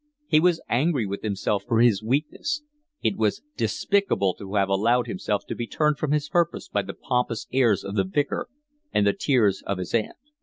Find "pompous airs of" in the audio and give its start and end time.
6.95-7.93